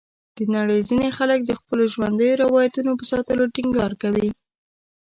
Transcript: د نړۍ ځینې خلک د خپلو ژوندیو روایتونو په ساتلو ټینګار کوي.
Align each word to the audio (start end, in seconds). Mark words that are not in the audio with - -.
د 0.37 0.39
نړۍ 0.55 0.79
ځینې 0.89 1.07
خلک 1.17 1.39
د 1.45 1.51
خپلو 1.59 1.83
ژوندیو 1.93 2.39
روایتونو 2.43 2.91
په 2.99 3.05
ساتلو 3.11 3.43
ټینګار 3.55 3.91
کوي. 4.01 4.29